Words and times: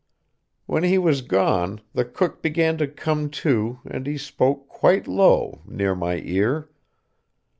]When 0.65 0.81
he 0.83 0.97
was 0.97 1.21
gone, 1.21 1.79
the 1.93 2.03
cook 2.03 2.41
began 2.41 2.75
to 2.79 2.87
come 2.87 3.29
to, 3.45 3.81
and 3.85 4.07
he 4.07 4.17
spoke 4.17 4.67
quite 4.67 5.07
low, 5.07 5.61
near 5.63 5.93
my 5.93 6.15
ear. 6.25 6.69